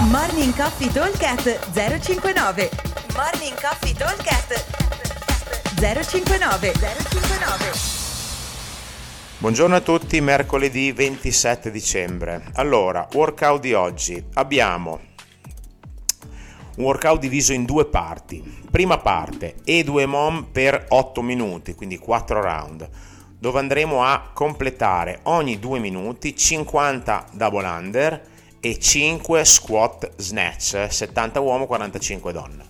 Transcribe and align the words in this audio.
Morning 0.00 0.54
Coffee 0.54 0.92
Talkcast 0.92 1.72
059 1.72 2.70
Morning 3.16 3.60
Coffee 3.60 3.92
Talkcast 3.92 4.64
059 5.74 6.72
059 6.72 7.72
Buongiorno 9.38 9.74
a 9.74 9.80
tutti, 9.80 10.20
mercoledì 10.20 10.92
27 10.92 11.72
dicembre. 11.72 12.44
Allora, 12.54 13.08
workout 13.12 13.60
di 13.60 13.74
oggi. 13.74 14.24
Abbiamo 14.34 15.00
un 16.76 16.84
workout 16.84 17.18
diviso 17.18 17.52
in 17.52 17.64
due 17.64 17.86
parti. 17.86 18.40
Prima 18.70 18.98
parte, 18.98 19.56
E2 19.66 20.06
MOM 20.06 20.46
per 20.52 20.86
8 20.90 21.22
minuti, 21.22 21.74
quindi 21.74 21.98
4 21.98 22.40
round, 22.40 22.88
dove 23.36 23.58
andremo 23.58 24.04
a 24.04 24.30
completare 24.32 25.18
ogni 25.24 25.58
2 25.58 25.80
minuti 25.80 26.36
50 26.36 27.30
double 27.32 27.66
under 27.66 28.36
e 28.60 28.78
5 28.78 29.44
squat 29.44 30.12
snatch, 30.16 30.86
70 30.88 31.40
uomo, 31.40 31.66
45 31.66 32.32
donna. 32.32 32.64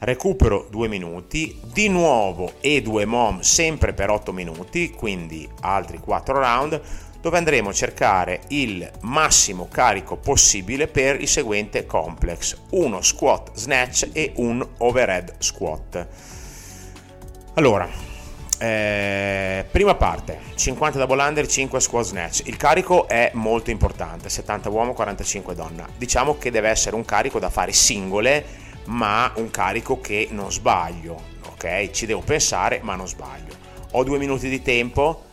Recupero 0.00 0.68
2 0.70 0.88
minuti, 0.88 1.60
di 1.72 1.88
nuovo 1.88 2.52
E2 2.62 3.04
MOM 3.04 3.40
sempre 3.40 3.92
per 3.92 4.10
8 4.10 4.32
minuti, 4.32 4.90
quindi 4.90 5.48
altri 5.60 5.98
4 5.98 6.38
round, 6.38 6.80
dove 7.20 7.36
andremo 7.36 7.70
a 7.70 7.72
cercare 7.72 8.42
il 8.48 8.88
massimo 9.00 9.66
carico 9.68 10.16
possibile 10.16 10.86
per 10.86 11.20
il 11.20 11.26
seguente 11.26 11.84
complex, 11.84 12.56
uno 12.70 13.02
squat 13.02 13.50
snatch 13.54 14.10
e 14.12 14.32
un 14.36 14.66
overhead 14.78 15.34
squat. 15.38 16.06
Allora, 17.54 17.88
eh, 18.58 19.64
prima 19.70 19.94
parte, 19.94 20.38
50 20.54 20.98
double 20.98 21.22
under, 21.22 21.46
5 21.46 21.80
squat 21.80 22.04
snatch. 22.04 22.42
Il 22.46 22.56
carico 22.56 23.08
è 23.08 23.30
molto 23.34 23.70
importante, 23.70 24.28
70 24.28 24.68
uomo, 24.68 24.92
45 24.92 25.54
donna. 25.54 25.88
Diciamo 25.96 26.38
che 26.38 26.50
deve 26.50 26.68
essere 26.68 26.96
un 26.96 27.04
carico 27.04 27.38
da 27.38 27.50
fare 27.50 27.72
singole, 27.72 28.44
ma 28.86 29.32
un 29.36 29.50
carico 29.50 30.00
che 30.00 30.28
non 30.30 30.50
sbaglio, 30.50 31.20
ok? 31.52 31.90
Ci 31.90 32.06
devo 32.06 32.20
pensare, 32.20 32.80
ma 32.82 32.94
non 32.94 33.06
sbaglio. 33.06 33.54
Ho 33.92 34.04
due 34.04 34.18
minuti 34.18 34.48
di 34.48 34.60
tempo, 34.60 35.24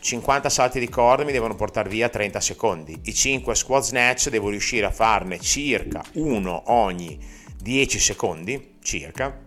50 0.00 0.50
salti 0.50 0.78
di 0.78 0.88
corda 0.88 1.24
mi 1.24 1.32
devono 1.32 1.54
portare 1.54 1.88
via 1.88 2.08
30 2.08 2.40
secondi. 2.40 3.00
I 3.04 3.14
5 3.14 3.54
squat 3.54 3.82
snatch 3.82 4.28
devo 4.28 4.50
riuscire 4.50 4.84
a 4.84 4.90
farne 4.90 5.40
circa 5.40 6.02
uno 6.14 6.64
ogni 6.66 7.18
10 7.56 7.98
secondi, 7.98 8.74
circa, 8.82 9.43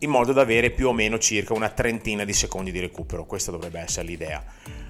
in 0.00 0.10
modo 0.10 0.32
da 0.32 0.42
avere 0.42 0.70
più 0.70 0.88
o 0.88 0.92
meno 0.92 1.18
circa 1.18 1.54
una 1.54 1.68
trentina 1.68 2.24
di 2.24 2.32
secondi 2.32 2.70
di 2.72 2.80
recupero. 2.80 3.24
Questa 3.24 3.50
dovrebbe 3.50 3.80
essere 3.80 4.06
l'idea. 4.06 4.42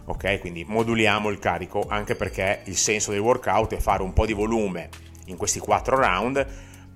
Ok, 0.06 0.41
quindi 0.41 0.64
moduliamo 0.64 1.30
il 1.30 1.38
carico 1.38 1.86
anche 1.88 2.14
perché 2.14 2.62
il 2.64 2.77
senso 2.77 3.11
del 3.11 3.20
workout 3.20 3.74
è 3.74 3.78
fare 3.78 4.02
un 4.02 4.12
po' 4.12 4.27
di 4.27 4.33
volume 4.33 4.88
in 5.27 5.36
questi 5.36 5.58
4 5.58 5.96
round, 5.96 6.46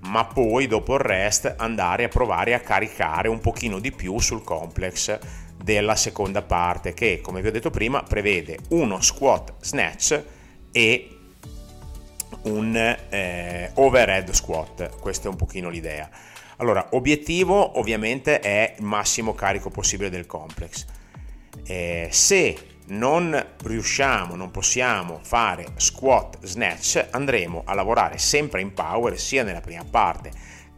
ma 0.01 0.25
poi 0.25 0.67
dopo 0.67 0.93
il 0.93 0.99
rest 0.99 1.55
andare 1.57 2.03
a 2.03 2.07
provare 2.07 2.53
a 2.53 2.59
caricare 2.59 3.27
un 3.27 3.39
pochino 3.39 3.79
di 3.79 3.91
più 3.91 4.19
sul 4.19 4.43
complex 4.43 5.17
della 5.61 5.95
seconda 5.95 6.41
parte 6.41 6.93
che, 6.93 7.19
come 7.21 7.41
vi 7.41 7.47
ho 7.47 7.51
detto 7.51 7.69
prima, 7.69 8.03
prevede 8.03 8.59
uno 8.69 9.01
squat 9.01 9.55
snatch 9.59 10.23
e 10.71 11.18
un 12.43 12.75
eh, 12.75 13.71
overhead 13.75 14.31
squat. 14.31 14.97
Questa 14.99 15.27
è 15.27 15.29
un 15.29 15.35
pochino 15.35 15.69
l'idea. 15.69 16.09
Allora, 16.57 16.89
obiettivo 16.91 17.79
ovviamente 17.79 18.39
è 18.39 18.75
il 18.77 18.83
massimo 18.83 19.33
carico 19.33 19.69
possibile 19.69 20.09
del 20.09 20.25
complex. 20.25 20.85
Eh, 21.65 22.09
se 22.11 22.57
non 22.87 23.45
riusciamo, 23.63 24.35
non 24.35 24.51
possiamo 24.51 25.19
fare 25.21 25.65
squat 25.75 26.43
snatch, 26.43 27.07
andremo 27.11 27.63
a 27.65 27.73
lavorare 27.73 28.17
sempre 28.17 28.61
in 28.61 28.73
power 28.73 29.17
sia 29.19 29.43
nella 29.43 29.61
prima 29.61 29.85
parte 29.89 30.31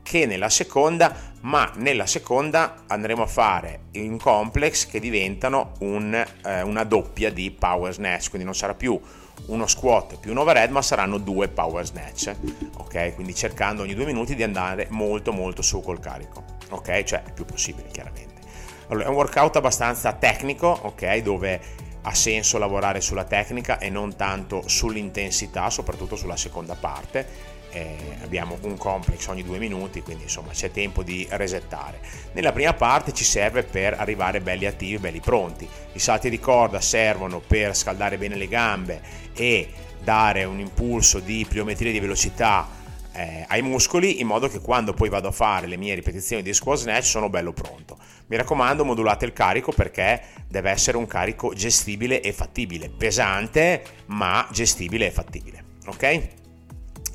che 0.03 0.25
nella 0.25 0.49
seconda, 0.49 1.15
ma 1.41 1.71
nella 1.75 2.05
seconda 2.05 2.83
andremo 2.87 3.23
a 3.23 3.27
fare 3.27 3.85
in 3.91 4.17
complex 4.17 4.87
che 4.87 4.99
diventano 4.99 5.73
un, 5.79 6.13
eh, 6.45 6.61
una 6.61 6.83
doppia 6.83 7.31
di 7.31 7.51
power 7.51 7.93
snatch, 7.93 8.29
quindi 8.29 8.45
non 8.45 8.55
sarà 8.55 8.73
più 8.73 8.99
uno 9.47 9.67
squat 9.67 10.17
più 10.19 10.31
un 10.31 10.37
overhead, 10.37 10.69
ma 10.69 10.81
saranno 10.81 11.17
due 11.17 11.47
power 11.47 11.85
snatch, 11.85 12.35
ok? 12.77 13.15
Quindi 13.15 13.33
cercando 13.33 13.81
ogni 13.81 13.93
due 13.93 14.05
minuti 14.05 14.35
di 14.35 14.43
andare 14.43 14.87
molto 14.89 15.31
molto 15.31 15.61
su 15.61 15.81
col 15.81 15.99
carico, 15.99 16.43
ok? 16.69 17.03
Cioè 17.03 17.23
il 17.25 17.33
più 17.33 17.45
possibile 17.45 17.87
chiaramente. 17.91 18.39
Allora, 18.87 19.05
è 19.05 19.09
un 19.09 19.15
workout 19.15 19.55
abbastanza 19.55 20.13
tecnico, 20.13 20.67
ok? 20.67 21.17
Dove 21.17 21.59
ha 22.03 22.13
senso 22.13 22.57
lavorare 22.57 23.01
sulla 23.01 23.25
tecnica 23.25 23.77
e 23.79 23.89
non 23.89 24.15
tanto 24.15 24.67
sull'intensità, 24.67 25.69
soprattutto 25.69 26.15
sulla 26.15 26.37
seconda 26.37 26.75
parte. 26.75 27.49
Eh, 27.73 27.95
abbiamo 28.21 28.57
un 28.63 28.75
complex 28.75 29.27
ogni 29.27 29.43
due 29.43 29.57
minuti, 29.57 30.01
quindi 30.01 30.23
insomma 30.23 30.51
c'è 30.51 30.71
tempo 30.71 31.03
di 31.03 31.25
resettare. 31.31 32.01
Nella 32.33 32.51
prima 32.51 32.73
parte 32.73 33.13
ci 33.13 33.23
serve 33.23 33.63
per 33.63 33.93
arrivare 33.97 34.41
belli 34.41 34.65
attivi, 34.65 34.97
belli 34.97 35.21
pronti. 35.21 35.67
I 35.93 35.99
salti 35.99 36.29
di 36.29 36.39
corda 36.39 36.81
servono 36.81 37.39
per 37.39 37.75
scaldare 37.75 38.17
bene 38.17 38.35
le 38.35 38.47
gambe 38.47 39.01
e 39.33 39.69
dare 40.03 40.43
un 40.43 40.59
impulso 40.59 41.19
di 41.19 41.45
pliometria 41.47 41.91
di 41.91 41.99
velocità 41.99 42.67
eh, 43.13 43.45
ai 43.47 43.61
muscoli 43.61 44.21
in 44.21 44.27
modo 44.27 44.47
che 44.47 44.59
quando 44.59 44.93
poi 44.93 45.09
vado 45.09 45.27
a 45.27 45.31
fare 45.31 45.67
le 45.67 45.77
mie 45.77 45.95
ripetizioni 45.95 46.41
di 46.41 46.53
squat 46.53 46.77
snatch 46.77 47.05
sono 47.05 47.29
bello 47.29 47.51
pronto. 47.53 47.97
Mi 48.27 48.37
raccomando, 48.37 48.85
modulate 48.85 49.25
il 49.25 49.33
carico 49.33 49.71
perché 49.71 50.21
deve 50.47 50.69
essere 50.69 50.97
un 50.97 51.07
carico 51.07 51.53
gestibile 51.53 52.21
e 52.21 52.31
fattibile, 52.31 52.89
pesante 52.89 53.83
ma 54.07 54.47
gestibile 54.51 55.07
e 55.07 55.11
fattibile. 55.11 55.63
Ok? 55.87 56.29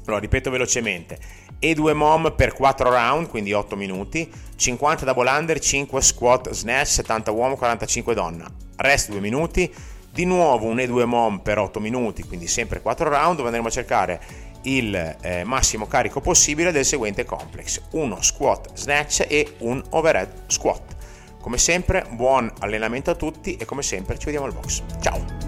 Allora, 0.07 0.21
ripeto 0.21 0.51
velocemente. 0.51 1.19
E2 1.59 1.95
mom 1.95 2.35
per 2.37 2.53
4 2.53 2.91
round, 2.91 3.29
quindi 3.29 3.53
8 3.53 3.77
minuti, 3.77 4.31
50 4.55 5.05
double 5.05 5.29
under, 5.31 5.59
5 5.59 6.03
squat 6.03 6.51
snatch, 6.51 6.89
70 6.89 7.31
uomo, 7.31 7.57
45 7.57 8.15
donna. 8.15 8.47
Rest 8.77 9.11
2 9.11 9.21
minuti, 9.21 9.73
di 10.13 10.25
nuovo 10.25 10.67
un 10.67 10.77
E2 10.77 11.05
mom 11.05 11.39
per 11.41 11.59
8 11.59 11.81
minuti, 11.81 12.23
quindi 12.25 12.47
sempre 12.47 12.81
4 12.81 13.09
round, 13.09 13.37
dove 13.37 13.49
andremo 13.49 13.69
a 13.69 13.71
cercare 13.71 14.21
il 14.63 15.17
eh, 15.21 15.45
massimo 15.45 15.87
carico 15.87 16.21
possibile 16.21 16.73
del 16.73 16.85
seguente 16.85 17.25
complex, 17.25 17.81
uno 17.93 18.21
squat 18.23 18.71
snatch 18.75 19.27
e 19.29 19.55
un 19.59 19.83
overhead 19.91 20.31
squat. 20.47 20.95
Come 21.41 21.59
sempre, 21.59 22.05
buon 22.11 22.53
allenamento 22.61 23.11
a 23.11 23.15
tutti 23.15 23.57
e 23.57 23.65
come 23.65 23.83
sempre 23.83 24.19
ci 24.19 24.25
vediamo 24.27 24.47
al 24.47 24.53
box. 24.53 24.83
Ciao! 25.01 25.47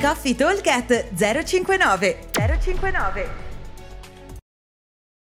Coffee 0.00 0.34
Talk 0.34 0.62
059 1.44 2.18
059 2.32 3.47